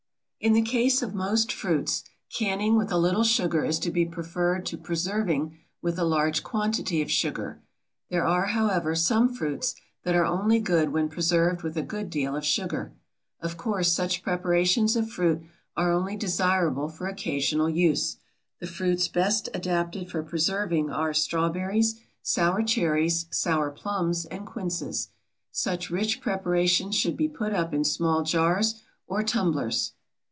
In 0.43 0.53
the 0.53 0.63
case 0.63 1.03
of 1.03 1.13
most 1.13 1.51
fruits, 1.53 2.03
canning 2.33 2.75
with 2.75 2.91
a 2.91 2.97
little 2.97 3.23
sugar 3.23 3.63
is 3.63 3.77
to 3.77 3.91
be 3.91 4.07
preferred 4.07 4.65
to 4.65 4.75
preserving 4.75 5.59
with 5.83 5.99
a 5.99 6.03
large 6.03 6.41
quantity 6.41 6.99
of 7.03 7.11
sugar. 7.11 7.61
There 8.09 8.25
are, 8.25 8.47
however, 8.47 8.95
some 8.95 9.31
fruits 9.31 9.75
that 10.01 10.15
are 10.15 10.25
only 10.25 10.59
good 10.59 10.89
when 10.89 11.09
preserved 11.09 11.61
with 11.61 11.77
a 11.77 11.83
good 11.83 12.09
deal 12.09 12.35
of 12.35 12.43
sugar. 12.43 12.91
Of 13.39 13.55
course, 13.55 13.93
such 13.93 14.23
preparations 14.23 14.95
of 14.95 15.11
fruit 15.11 15.43
are 15.77 15.91
only 15.91 16.15
desirable 16.15 16.89
for 16.89 17.05
occasional 17.05 17.69
use. 17.69 18.17
The 18.59 18.65
fruits 18.65 19.07
best 19.07 19.47
adapted 19.53 20.09
for 20.09 20.23
preserving 20.23 20.89
are 20.89 21.13
strawberries, 21.13 21.99
sour 22.23 22.63
cherries, 22.63 23.27
sour 23.29 23.69
plums, 23.69 24.25
and 24.25 24.47
quinces. 24.47 25.09
Such 25.51 25.91
rich 25.91 26.19
preparations 26.19 26.95
should 26.95 27.15
be 27.15 27.29
put 27.29 27.53
up 27.53 27.75
in 27.75 27.83
small 27.83 28.23
jars 28.23 28.81
or 29.05 29.21
tumblers. 29.21 29.91